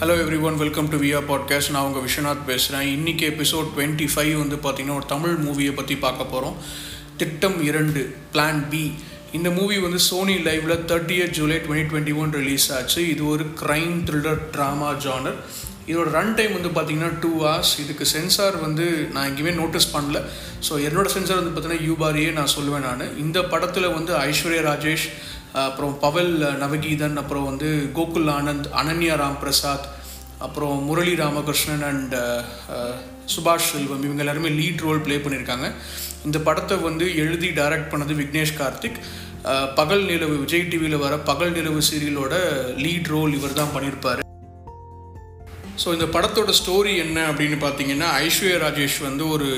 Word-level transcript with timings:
Hello 0.00 0.14
every 0.22 0.40
one 0.40 0.56
welcome 0.56 0.88
to 0.88 0.96
வியா 0.96 1.20
podcast 1.28 1.70
நான் 1.70 1.82
உங்கள் 1.82 2.02
விஸ்வநாத் 2.02 2.44
பேசுகிறேன் 2.46 2.98
இன்றைக்கி 2.98 3.24
எபிசோட் 3.30 3.68
டுவெண்ட்டி 3.76 4.06
ஃபைவ் 4.14 4.34
வந்து 4.38 4.56
பார்த்திங்கன்னா 4.56 4.94
ஒரு 4.94 5.06
தமிழ் 5.06 5.30
மூவியை 5.30 5.72
பற்றி 5.74 5.96
பார்க்க 5.96 6.24
போகிறோம் 6.24 6.56
திட்டம் 7.16 7.62
இரண்டு 7.62 8.16
பிளான் 8.32 8.68
பி 8.68 8.92
இந்த 9.32 9.50
மூவி 9.50 9.78
வந்து 9.78 9.98
சோனி 9.98 10.34
லைவில் 10.34 10.84
thirtieth 10.90 11.30
July 11.30 11.56
twenty 11.56 11.90
twenty 11.92 12.16
one 12.16 12.30
release 12.30 12.72
ஆச்சு. 12.72 13.08
இது 13.08 13.26
ஒரு 13.26 13.46
க்ரைம் 13.62 13.96
த்ரில்லர் 14.04 14.40
ட்ராமா 14.52 14.90
ஜானர் 15.06 15.38
இதோட 15.86 16.10
ரன் 16.10 16.34
டைம் 16.34 16.62
வந்து 16.62 16.68
பார்த்தீங்கன்னா 16.68 17.12
டூ 17.20 17.44
ஹவர்ஸ் 17.44 17.80
இதுக்கு 17.80 18.06
சென்சார் 18.06 18.56
வந்து 18.60 19.08
நான் 19.12 19.30
எங்கேயுமே 19.30 19.54
நோட்டீஸ் 19.54 19.96
பண்ணல. 19.96 20.20
ஸோ 20.68 20.72
என்னோட 20.88 21.04
சென்சார் 21.04 21.42
வந்து 21.42 21.54
பார்த்தீங்கன்னா 21.54 21.86
யூபாரியே 21.90 22.32
நான் 22.32 22.54
சொல்லுவேன் 22.58 22.86
நான். 22.88 23.18
இந்த 23.18 23.44
படத்தில் 23.44 23.88
வந்து 23.88 24.14
ஐஸ்வர்யா 24.16 24.62
ராஜேஷ் 24.62 25.06
அப்புறம் 25.66 25.94
பவல் 26.04 26.32
நவகீதன் 26.62 27.20
அப்புறம் 27.22 27.46
வந்து 27.50 27.68
கோகுல் 27.98 28.28
ஆனந்த் 28.38 28.66
அனன்யா 28.80 29.14
ராம் 29.22 29.38
பிரசாத் 29.44 29.86
அப்புறம் 30.46 30.76
முரளி 30.88 31.14
ராமகிருஷ்ணன் 31.22 31.86
அண்ட் 31.90 32.16
சுபாஷ் 33.34 33.70
செல்வம் 33.70 34.04
இவங்க 34.06 34.22
எல்லாருமே 34.24 34.50
லீட் 34.58 34.84
ரோல் 34.86 35.02
ப்ளே 35.06 35.16
பண்ணியிருக்காங்க. 35.24 35.66
இந்த 36.26 36.38
படத்தை 36.48 36.76
வந்து 36.88 37.06
எழுதி 37.22 37.48
டைரக்ட் 37.58 37.90
பண்ணது 37.92 38.14
விக்னேஷ் 38.20 38.58
கார்த்திக். 38.60 39.00
பகல் 39.80 40.04
நிலவு 40.12 40.36
விஜய் 40.44 40.70
டிவியில் 40.70 41.02
வர 41.02 41.16
பகல் 41.30 41.52
நிலவு 41.58 41.82
சீரியலோட 41.90 42.34
லீட் 42.84 43.10
ரோல் 43.14 43.34
இவர் 43.38 43.58
தான் 43.60 43.74
பண்ணியிருப்பார். 43.74 44.22
ஸோ 45.82 45.88
இந்த 45.96 46.06
படத்தோட 46.14 46.52
ஸ்டோரி 46.60 46.92
என்ன 47.04 47.18
அப்படின்னு 47.30 47.58
பார்த்தீங்கன்னா 47.64 48.08
ஐஸ்வர்யா 48.24 48.56
ராஜேஷ் 48.64 48.98
வந்து 49.08 49.24
ஒரு 49.34 49.48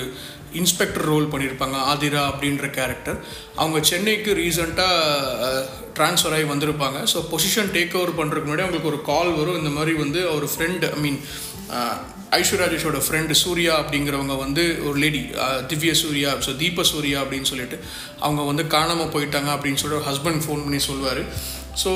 இன்ஸ்பெக்டர் 0.60 1.06
ரோல் 1.10 1.26
பண்ணியிருப்பாங்க 1.32 1.76
ஆதிரா 1.92 2.22
அப்படின்ற 2.30 2.68
கேரக்டர் 2.78 3.18
அவங்க 3.62 3.78
சென்னைக்கு 3.90 4.30
ரீசெண்டாக 4.40 5.64
ட்ரான்ஸ்ஃபர் 5.98 6.34
ஆகி 6.36 6.46
வந்திருப்பாங்க. 6.52 6.98
ஸோ 7.12 7.18
பொசிஷன் 7.32 7.72
டேக் 7.76 7.96
ஓவர் 8.00 8.18
பண்ணுறதுக்கு 8.20 8.50
முன்னாடி 8.50 8.64
அவங்களுக்கு 8.64 8.92
ஒரு 8.92 9.00
கால் 9.10 9.32
வரும். 9.40 9.60
இந்த 9.62 9.72
மாதிரி 9.76 9.94
வந்து 10.04 10.22
அவர் 10.32 10.46
ஃப்ரெண்ட் 10.54 10.86
ஐ 10.96 11.00
மீன் 11.06 11.20
ஐஸ்வர்யாஜேஷோட 12.38 12.98
ஃப்ரெண்டு 13.04 13.34
சூர்யா 13.42 13.72
அப்படிங்கிறவங்க 13.80 14.34
வந்து 14.44 14.64
ஒரு 14.88 14.96
லேடி 15.04 15.22
திவ்ய 15.70 15.92
சூர்யா 16.02 16.32
ஸோ 16.46 16.50
தீப 16.60 16.84
சூர்யா 16.90 17.18
அப்படின்னு 17.22 17.50
சொல்லிட்டு 17.52 17.76
அவங்க 18.26 18.42
வந்து 18.50 18.64
காணாமல் 18.76 19.12
போயிட்டாங்க 19.14 19.50
அப்படின்னு 19.56 19.82
சொல்லிட்டு 19.82 20.08
ஹஸ்பண்ட் 20.10 20.44
ஃபோன் 20.44 20.62
பண்ணி 20.66 20.80
சொல்லுவார். 20.90 21.22
ஸோ 21.82 21.90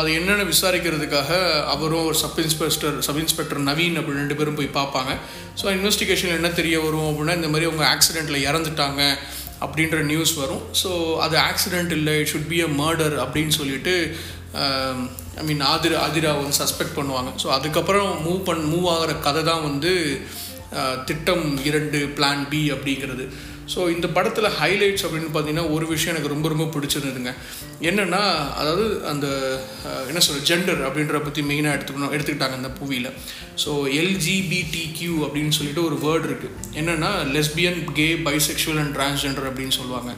அது 0.00 0.10
என்னென்னு 0.18 0.44
விசாரிக்கிறதுக்காக 0.52 1.30
அவரும் 1.74 2.06
ஒரு 2.08 2.16
sub 2.22 2.40
inspector 2.44 2.96
sub 3.06 3.20
inspector 3.22 3.60
Naveen 3.68 3.98
அப்படி 4.00 4.20
ரெண்டு 4.22 4.38
பேரும் 4.38 4.58
போய் 4.58 4.76
பார்ப்பாங்க. 4.78 5.12
ஸோ 5.60 5.66
இன்வெஸ்டிகேஷன் 5.76 6.36
என்ன 6.38 6.50
தெரிய 6.60 6.76
வரும் 6.86 7.08
அப்படின்னா 7.10 7.36
இந்த 7.40 7.50
மாதிரி 7.52 7.68
அவங்க 7.68 7.84
ஆக்சிடெண்ட்டில் 7.94 8.44
இறந்துட்டாங்க 8.48 9.02
அப்படின்ற 9.64 9.98
நியூஸ் 10.10 10.34
வரும். 10.42 10.62
ஸோ 10.82 10.90
அது 11.24 11.36
ஆக்சிடெண்ட் 11.48 11.94
இல்லை 11.98 12.14
it 12.20 12.30
should 12.32 12.50
be 12.52 12.60
a 12.66 12.70
murder 12.82 13.16
அப்படின்னு 13.24 13.54
சொல்லிட்டு 13.60 13.94
ஐ 15.40 15.44
மீன் 15.48 15.64
ஆதிரா 15.72 15.98
ஆதிரா 16.06 16.30
வந்து 16.38 16.58
சஸ்பெக்ட் 16.62 16.96
பண்ணுவாங்க. 16.98 17.32
ஸோ 17.42 17.48
அதுக்கப்புறம் 17.56 18.08
மூவ் 18.26 18.40
பண் 18.48 18.64
மூவ் 18.72 18.88
ஆகிற 18.94 19.12
கதை 19.26 19.42
தான் 19.50 19.66
வந்து 19.68 19.92
திட்டம் 21.08 21.46
இரண்டு 21.68 21.98
பிளான் 22.16 22.42
பி 22.50 22.62
அப்படிங்கிறது. 22.74 23.24
ஸோ 23.72 23.80
இந்த 23.94 24.06
படத்தில் 24.16 24.48
ஹைலைட்ஸ் 24.60 25.04
அப்படின்னு 25.06 25.30
பார்த்தீங்கன்னா 25.34 25.66
ஒரு 25.74 25.86
விஷயம் 25.92 26.12
எனக்கு 26.12 26.32
ரொம்ப 26.34 26.46
ரொம்ப 26.52 26.66
பிடிச்சிருந்ததுங்க. 26.74 27.32
என்னென்னா 27.88 28.22
அதாவது 28.60 28.86
அந்த 29.12 29.26
என்ன 30.10 30.20
சொல்கிற 30.26 30.42
ஜெண்டர் 30.50 30.80
அப்படின்ற 30.88 31.18
பற்றி 31.26 31.42
மெயினாக 31.50 31.76
எடுத்துக்கணும் 31.76 32.14
எடுத்துக்கிட்டாங்க 32.16 32.58
இந்த 32.60 32.70
மூவியில் 32.78 33.10
ஸோ 33.64 33.72
எல்ஜிபிடி 34.02 34.84
கியூ 34.98 35.14
அப்படின்னு 35.26 35.56
சொல்லிட்டு 35.58 35.82
ஒரு 35.88 35.98
வேர்டு 36.06 36.28
இருக்குது 36.30 36.54
என்னென்னா 36.80 37.10
lesbian 37.36 37.80
gay 37.98 38.08
bisexual 38.28 38.80
and 38.84 38.94
transgender 38.98 39.48
அப்படின்னு 39.50 39.76
சொல்லுவாங்க. 39.80 40.12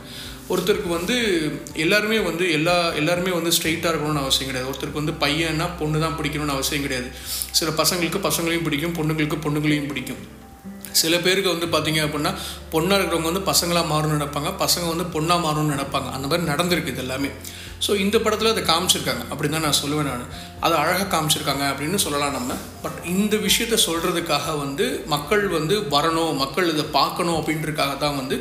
ஒருத்தருக்கு 0.52 0.88
வந்து 0.98 1.16
எல்லாருமே 1.84 2.16
வந்து 2.28 2.44
எல்லா 2.58 2.76
எல்லாருமே 3.00 3.32
வந்து 3.38 3.50
ஸ்ட்ரெயிட்டாக 3.56 3.92
இருக்கணும்னு 3.92 4.24
அவசியம் 4.24 4.50
கிடையாது. 4.50 4.70
ஒருத்தருக்கு 4.70 5.02
வந்து 5.02 5.14
பையன்னா 5.24 5.66
பொண்ணு 5.80 6.04
தான் 6.04 6.16
பிடிக்கணும்னு 6.18 6.56
அவசியம் 6.56 6.86
கிடையாது. 6.86 7.10
சில 7.58 7.70
பசங்களுக்கு 7.82 8.28
பசங்களையும் 8.28 8.66
பிடிக்கும் 8.68 8.96
பொண்ணுங்களுக்கு 8.98 9.38
பொண்ணுங்களையும் 9.46 9.90
பிடிக்கும். 9.92 10.22
சில 10.92 11.18
பேருக்கு 11.18 11.54
வந்து 11.54 11.66
பார்த்தீங்க 11.66 12.00
அப்படின்னா 12.06 12.32
பொண்ணாக 12.74 12.98
இருக்கிறவங்க 12.98 13.30
வந்து 13.32 13.44
பசங்களாக 13.52 13.86
மாறணும்னு 13.92 14.18
நினைப்பாங்க 14.18 14.50
பசங்க 14.64 14.86
வந்து 14.94 15.06
பொண்ணாக 15.14 15.44
மாறணும்னு 15.46 15.74
நினைப்பாங்க. 15.74 16.10
அந்த 16.16 16.26
மாதிரி 16.28 16.50
நடந்திருக்கு 16.52 16.92
இது 16.94 17.02
எல்லாமே. 17.06 17.30
ஸோ 17.86 17.92
இந்த 17.96 18.18
படத்தில் 18.18 18.50
அதை 18.50 18.62
காமிச்சிருக்காங்க. 18.62 19.22
அப்படி 19.30 19.48
தான் 19.48 19.64
நான் 19.66 19.80
சொல்லுவேன் 19.82 20.08
நான். 20.10 20.26
அதை 20.60 20.74
அழகாக 20.78 21.08
காமிச்சிருக்காங்க 21.14 21.64
அப்படின்னு 21.72 21.94
சொல்லலாம் 21.94 22.32
நம்ம. 22.32 22.54
பட் 22.82 22.98
இந்த 23.14 23.36
விஷயத்த 23.36 23.78
சொல்கிறதுக்காக 23.86 24.58
வந்து 24.58 25.04
மக்கள் 25.06 25.48
வந்து 25.48 25.76
வரணும் 25.96 26.36
மக்கள் 26.36 26.70
இதை 26.72 26.84
பார்க்கணும் 26.98 27.38
அப்படின்றதுக்காக 27.40 27.98
தான் 27.98 28.16
வந்து 28.16 28.38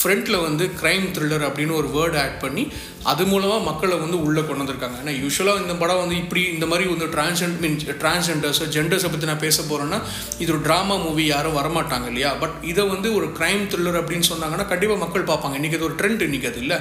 ஃப்ரண்ட்டில் 0.00 0.44
வந்து 0.46 0.64
க்ரைம் 0.80 1.06
த்ரில்லர் 1.14 1.44
அப்படின்னு 1.46 1.74
ஒரு 1.80 1.88
வேர்டு 1.96 2.16
ஆட் 2.22 2.36
பண்ணி 2.42 2.64
அது 3.10 3.22
மூலமாக 3.30 3.62
மக்களை 3.68 3.96
வந்து 4.02 4.16
உள்ளே 4.26 4.42
கொண்டு 4.42 4.62
வந்திருக்காங்க. 4.62 4.96
ஏன்னா 5.02 5.14
யூஸ்வலாக 5.22 5.62
இந்த 5.64 5.74
படம் 5.82 6.00
வந்து 6.02 6.16
இப்படி 6.22 6.42
இந்த 6.54 6.66
மாதிரி 6.70 6.84
வந்து 6.92 7.06
டிரான்ஸ்ஜெண்ட் 7.14 7.58
மீன் 7.62 7.78
டிரான்ஸ்ஜெண்டர்ஸோ 8.02 8.66
ஜெண்டர்ஸை 8.76 9.10
பற்றி 9.12 9.30
நான் 9.30 9.44
பேச 9.46 9.62
போகிறேன்னா 9.70 9.98
இது 10.42 10.50
ஒரு 10.54 10.62
ட்ராமா 10.66 10.96
மூவி 11.04 11.24
யாரும் 11.34 11.58
வரமாட்டாங்க 11.60 12.08
இல்லையா? 12.12 12.32
பட் 12.42 12.56
இதை 12.72 12.84
வந்து 12.94 13.10
ஒரு 13.18 13.28
க்ரைம் 13.38 13.64
த்ரில்லர் 13.72 14.00
அப்படின்னு 14.02 14.28
சொன்னாங்கன்னா 14.32 14.66
கண்டிப்பாக 14.72 15.02
மக்கள் 15.04 15.28
பார்ப்பாங்க. 15.32 15.58
இன்றைக்கி 15.60 15.78
அது 15.80 15.88
ஒரு 15.90 15.98
ட்ரெண்ட் 16.02 16.26
இன்றைக்கி 16.28 16.50
அது 16.52 16.62
இல்லை. 16.66 16.78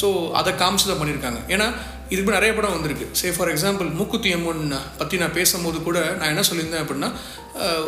ஸோ 0.00 0.08
அதை 0.38 0.50
காமிச்சு 0.62 0.88
தான் 0.90 1.00
பண்ணியிருக்காங்க. 1.02 1.40
ஏன்னா 1.54 1.68
இதுக்கு 2.14 2.36
நிறைய 2.36 2.50
படம் 2.56 2.74
வந்திருக்கு. 2.74 3.06
Say 3.20 3.28
for 3.36 3.50
example 3.54 3.88
Mookuthi 3.98 4.30
Amman 4.36 4.62
பற்றி 5.00 5.16
நான் 5.22 5.34
பேசும்போது 5.38 5.78
கூட 5.88 5.98
நான் 6.18 6.30
என்ன 6.34 6.42
சொல்லியிருந்தேன் 6.48 6.82
அப்படின்னா 6.84 7.10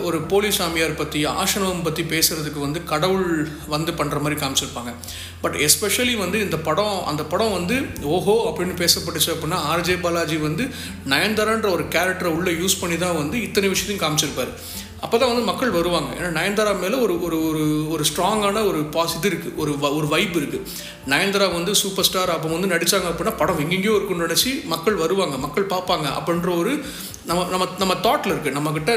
ஒரு 0.02 0.20
போலி 0.20 0.50
சாமியார் 0.50 0.94
பற்றி 0.94 1.24
ஆசனவம் 1.24 1.82
பற்றி 1.82 2.02
பேசுகிறதுக்கு 2.02 2.58
வந்து 2.58 2.84
கடவுள் 2.84 3.48
வந்து 3.66 3.92
பண்ணுற 3.92 4.20
மாதிரி 4.20 4.40
காமிச்சிருப்பாங்க. 4.40 4.92
பட் 5.40 5.56
எஸ்பெஷலி 5.56 6.16
வந்து 6.16 6.40
இந்த 6.40 6.56
படம் 6.58 7.04
அந்த 7.04 7.24
படம் 7.24 7.52
வந்து 7.52 7.76
ஓஹோ 8.02 8.36
அப்படின்னு 8.50 8.80
பேசப்பட்டுச்சு 8.82 9.30
அப்படின்னா 9.30 9.58
ஆர்ஜே 9.72 10.00
பாலாஜி 10.00 10.36
வந்து 10.36 10.66
நயன்தாரான்ற 11.08 11.70
ஒரு 11.70 11.84
கேரக்டரை 11.84 12.32
உள்ளே 12.38 12.52
யூஸ் 12.52 12.80
பண்ணி 12.80 12.96
தான் 12.96 13.16
வந்து 13.16 13.42
இத்தனை 13.42 13.68
விஷயத்தையும் 13.68 14.04
காமிச்சிருப்பார். 14.04 14.52
அப்போ 15.00 15.18
தான் 15.18 15.28
வந்து 15.28 15.44
மக்கள் 15.44 15.70
வருவாங்க. 15.70 16.14
ஏன்னா 16.14 16.32
நயன்தாரா 16.38 16.78
மேலே 16.78 16.94
ஒரு 16.94 17.22
ஒரு 17.22 17.48
ஒரு 17.48 17.90
ஒரு 17.90 18.04
ஸ்ட்ராங்கான 18.04 18.66
ஒரு 18.66 18.84
பாஸ் 18.84 19.16
இது 19.16 19.28
இருக்குது 19.30 19.54
ஒரு 19.56 19.72
வ- 19.72 19.96
ஒரு 19.96 20.08
வைப் 20.08 20.36
இருக்குது 20.36 20.66
நயன்தாரா 21.08 21.52
வந்து 21.52 21.74
சூப்பர் 21.74 22.04
ஸ்டார் 22.04 22.30
அப்போ 22.30 22.48
வந்து 22.48 22.76
நடித்தாங்க 22.76 23.08
அப்படின்னா 23.12 23.36
படம் 23.36 23.58
எங்கெங்கேயோ 23.58 23.94
இருக்குன்னு 23.94 24.26
நினச்சி 24.26 24.64
மக்கள் 24.64 24.94
வருவாங்க. 24.94 25.38
மக்கள் 25.38 25.66
பார்ப்பாங்க. 25.66 26.06
அப்படின்ற 26.18 26.58
ஒரு 26.58 26.84
நம்ம 27.28 27.40
நம்ம 27.52 27.64
நம்ம 27.80 27.94
தாட்டில் 28.04 28.32
இருக்குது 28.32 28.56
நம்மக்கிட்ட 28.58 28.92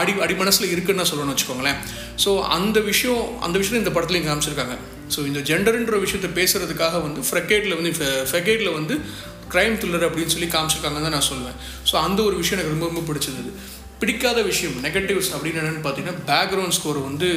அடி 0.00 0.12
அடி 0.24 0.34
மனசில் 0.40 0.72
இருக்குன்னு 0.72 1.06
சொல்லணும்னு 1.10 1.34
வச்சுக்கோங்களேன். 1.34 1.78
ஸோ 2.24 2.30
அந்த 2.56 2.78
விஷயம் 2.90 3.22
அந்த 3.46 3.56
விஷயத்தை 3.60 3.82
இந்த 3.84 3.92
படத்துலையும் 3.96 4.28
காமிச்சிருக்காங்க. 4.28 4.74
ஸோ 5.14 5.20
இந்த 5.30 5.40
ஜெண்டர்ன்ற 5.50 5.98
விஷயத்தை 6.04 6.30
பேசுகிறதுக்காக 6.38 7.00
வந்து 7.06 7.22
ஃப்ரெகேட்டில் 7.28 7.76
வந்து 7.78 7.92
ஃபெகேட்டில் 8.32 8.76
வந்து 8.78 8.96
க்ரைம் 9.54 9.78
த்ரில்லர் 9.80 10.06
அப்படின்னு 10.08 10.34
சொல்லி 10.34 10.50
காமிச்சிருக்காங்கன்னு 10.56 11.06
தான் 11.08 11.16
நான் 11.18 11.30
சொல்லுவேன். 11.30 11.58
ஸோ 11.88 11.94
அந்த 12.06 12.20
ஒரு 12.28 12.36
விஷயம் 12.42 12.58
எனக்கு 12.58 12.74
ரொம்ப 12.74 12.86
ரொம்ப 12.90 13.04
பிடிச்சிருந்தது. 13.08 13.52
பிடிக்காத 14.02 14.38
விஷயம் 14.52 14.76
நெகட்டிவ்ஸ் 14.86 15.32
அப்படின்னு 15.34 15.60
என்னென்னு 15.62 15.82
பார்த்தீங்கன்னா 15.84 16.22
பேக்ரவுண்ட் 16.30 16.76
ஸ்கோர் 16.78 16.98
வந்து 17.08 17.28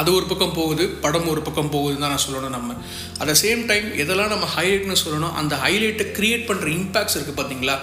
அது 0.00 0.08
ஒரு 0.18 0.26
பக்கம் 0.30 0.54
போகுது 0.58 0.84
படம் 1.04 1.28
ஒரு 1.32 1.42
பக்கம் 1.46 1.70
போகுதுன்னு 1.74 2.04
தான் 2.04 2.12
நான் 2.14 2.24
சொல்லணும் 2.26 2.54
நம்ம. 2.56 2.76
அட் 3.20 3.30
த 3.32 3.34
சேம் 3.42 3.62
டைம் 3.70 3.88
எதெல்லாம் 4.02 4.32
நம்ம 4.34 4.46
ஹைலைட்னு 4.54 4.96
சொல்லணும் 5.04 5.34
அந்த 5.40 5.54
ஹைலைட்டை 5.64 6.06
க்ரியேட் 6.18 6.44
பண்ணுற 6.50 6.68
இம்பேக்ட்ஸ் 6.78 7.16
இருக்குது 7.18 7.38
பார்த்தீங்களா? 7.40 7.76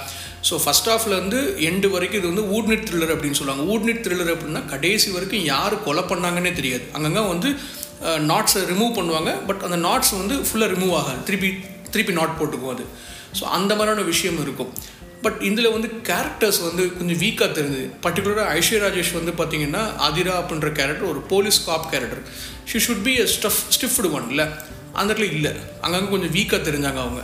ஸோ 0.48 0.56
ஃபஸ்ட் 0.64 0.90
ஆஃப்லேருந்து 0.94 1.40
எண்டு 1.70 1.88
வரைக்கும் 1.96 2.20
இது 2.22 2.32
வந்து 2.32 2.46
ஊட்னிட் 2.58 2.86
த்ரில்லர் 2.90 3.14
அப்படின்னு 3.16 3.40
சொல்லுவாங்க. 3.40 3.66
ஊட்னிட் 3.74 4.04
த்ரில்லர் 4.06 4.32
அப்படின்னா 4.36 4.64
கடைசி 4.74 5.10
வரைக்கும் 5.16 5.46
யார் 5.54 5.76
கொலை 5.88 6.04
பண்ணாங்கன்னே 6.12 6.54
தெரியாது. 6.60 6.86
அங்கங்கே 6.98 7.24
வந்து 7.34 7.52
நாட்ஸை 8.32 8.62
ரிமூவ் 8.72 8.94
பண்ணுவாங்க. 9.00 9.32
பட் 9.48 9.64
அந்த 9.68 9.80
நாட்ஸ் 9.88 10.14
வந்து 10.22 10.36
ஃபுல்லாக 10.48 10.74
ரிமூவ் 10.76 10.94
ஆகாது. 11.02 11.20
திருப்பி 11.30 11.50
திருப்பி 11.94 12.14
நாட் 12.20 12.38
போட்டுக்கும் 12.40 12.74
அது. 12.76 12.86
ஸோ 13.38 13.44
அந்த 13.58 13.72
மாதிரியான 13.80 14.06
விஷயம் 14.12 14.40
இருக்கும். 14.46 14.72
பட் 15.22 15.40
இதில் 15.42 15.72
வந்து 15.72 15.90
கேரக்டர்ஸ் 16.10 16.60
வந்து 16.68 16.84
கொஞ்சம் 16.98 17.20
வீக்காக 17.24 17.50
தெரிஞ்சது. 17.58 17.88
பர்டிகுலராக 18.04 18.52
ஐஸ்வர்யா 18.58 18.84
ராஜேஷ் 18.86 19.14
வந்து 19.20 19.32
பார்த்தீங்கன்னா 19.40 19.84
அதிரா 20.08 20.36
அப்படின்ற 20.42 20.70
கேரக்டர் 20.72 21.10
ஒரு 21.10 21.22
police 21.34 21.66
cop 21.66 21.92
character 21.92 22.24
she 22.66 22.80
should 22.86 23.04
be 23.04 23.14
a 23.16 23.26
stuff 23.36 23.60
stiffed 23.76 24.12
one 24.12 24.30
இல்லை? 24.30 24.46
அந்த 24.94 25.14
இடத்துல 25.14 25.32
இல்லை. 25.32 25.52
அங்கங்கே 25.82 26.10
கொஞ்சம் 26.10 26.34
வீக்காக 26.38 26.62
தெரிஞ்சாங்க 26.70 27.02
அவங்க. 27.06 27.24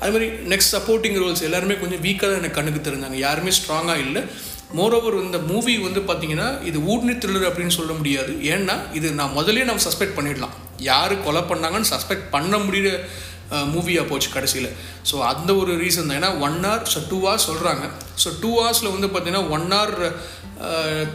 அது 0.00 0.12
மாதிரி 0.12 0.26
நெக்ஸ்ட் 0.52 0.74
சப்போர்ட்டிங் 0.74 1.18
ரோல்ஸ் 1.22 1.42
எல்லாருமே 1.42 1.74
கொஞ்சம் 1.74 2.02
வீக்காக 2.02 2.28
தான் 2.30 2.42
எனக்கு 2.42 2.58
கண்ணுக்கு 2.58 2.90
தெரிஞ்சாங்க. 2.90 3.18
யாருமே 3.26 3.50
ஸ்ட்ராங்காக 3.58 4.04
இல்லை. 4.06 4.22
மோரோவர் 4.76 5.22
இந்த 5.22 5.38
மூவி 5.38 5.78
வந்து 5.78 6.00
பார்த்தீங்கன்னா 6.00 6.48
இது 6.64 6.78
ஊட்னி 6.92 7.14
த்ரில்லர் 7.22 7.48
அப்படின்னு 7.48 7.76
சொல்ல 7.78 7.92
முடியாது. 7.92 8.32
ஏன்னா 8.32 8.76
இது 8.92 9.10
நான் 9.12 9.32
முதலே 9.32 9.64
நம்ம 9.64 9.82
சஸ்பெக்ட் 9.82 10.16
பண்ணிடலாம். 10.18 10.54
யார் 10.78 11.22
கொலை 11.22 11.42
பண்ணாங்கன்னு 11.42 11.92
சஸ்பெக்ட் 11.94 12.26
பண்ண 12.30 12.56
முடியிற 12.56 12.88
மூவியாக 13.74 14.06
போச்சு 14.10 14.28
கடைசியில். 14.36 14.70
ஸோ 15.10 15.16
அந்த 15.32 15.50
ஒரு 15.60 15.72
ரீசன் 15.82 16.08
தான். 16.08 16.18
ஏன்னா 16.20 16.32
one 16.46 16.58
hour 16.66 16.84
so 16.94 17.00
two 17.10 17.18
hours 17.26 17.48
சொல்கிறாங்க 17.50 17.84
ஸோ 18.24 18.30
டூ 18.42 18.50
ஹவர்ஸில் 18.60 18.92
வந்து 18.94 19.10
பார்த்தீங்கன்னா 19.12 19.44
ஒன் 19.56 19.68
ஹவர் 19.76 19.94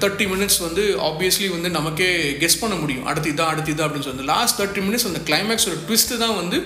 தேர்ட்டி 0.02 0.26
மினிட்ஸ் 0.32 0.60
வந்து 0.68 0.84
ஆப்வியஸ்லி 1.10 1.48
வந்து 1.56 1.70
நமக்கே 1.78 2.10
கெஸ் 2.42 2.62
பண்ண 2.64 2.76
முடியும். 2.82 3.06
அடுத்து 3.10 3.32
இதான் 3.34 3.52
அடுத்து 3.54 3.74
இதான் 3.74 3.88
அப்படின்னு 3.88 4.08
சொல்லி 4.10 4.32
லாஸ்ட் 4.34 4.60
தேர்ட்டி 4.62 4.82
மினிட்ஸ் 4.88 5.08
அந்த 5.12 5.22
கிளைமேக்ஸ் 5.30 5.68
ஒரு 5.72 5.80
ட்விஸ்ட்டு 5.88 6.22
தான் 6.24 6.38
வந்து 6.42 6.60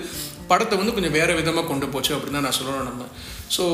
படத்தை 0.50 0.74
வந்து 0.80 0.94
கொஞ்சம் 0.96 1.14
வேறு 1.16 1.32
விதமாக 1.38 1.66
கொண்டு 1.70 1.86
போச்சு 1.94 2.12
அப்படின்னு 2.14 2.38
தான் 2.38 2.46
நான் 2.48 2.56
சொல்லணும் 2.58 2.88
நம்ம. 2.90 3.04
ஸோ 3.56 3.64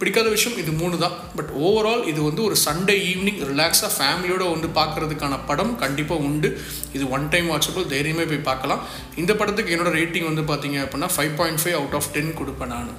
பிடிக்காத 0.00 0.28
விஷயம் 0.34 0.58
இது 0.62 0.72
மூணு 0.80 0.96
தான். 1.04 1.14
பட் 1.38 1.50
ஓவரால் 1.66 2.02
இது 2.12 2.20
வந்து 2.28 2.42
ஒரு 2.48 2.56
சண்டே 2.64 2.96
ஈவினிங் 3.10 3.40
ரிலாக்ஸாக 3.50 3.90
ஃபேமிலியோடு 3.96 4.46
வந்து 4.54 4.70
பார்க்கறதுக்கான 4.80 5.38
படம் 5.50 5.74
கண்டிப்பாக 5.82 6.26
உண்டு. 6.28 6.50
இது 6.96 7.04
ஒன் 7.16 7.26
டைம் 7.34 7.50
வாட்சபிள் 7.52 7.90
தைரியமே 7.94 8.26
போய் 8.32 8.48
பார்க்கலாம். 8.50 8.82
இந்த 9.22 9.34
படத்துக்கு 9.42 9.74
என்னோடய 9.76 9.98
ரேட்டிங் 10.00 10.28
வந்து 10.30 10.44
பார்த்தீங்க 10.52 10.78
அப்படின்னா 10.84 11.10
five 11.16 11.34
point 11.40 11.62
five 11.64 11.78
out 11.80 11.98
of 12.00 12.10
ten 12.16 12.32
கொடுப்பேன் 12.40 12.72
நான். 12.74 12.94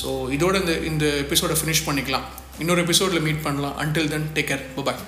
ஸோ 0.00 0.08
இதோட 0.36 0.54
இந்த 0.62 0.74
இந்த 0.92 1.06
எபிசோடை 1.24 1.56
ஃபினிஷ் 1.60 1.86
பண்ணிக்கலாம். 1.90 2.26
இன்னொரு 2.62 2.82
எபிசோடில் 2.86 3.24
மீட் 3.28 3.44
பண்ணலாம். 3.48 3.76
Until 3.84 4.10
then 4.14 4.26
take 4.38 4.50
care 4.52 4.66
bye 4.88 5.02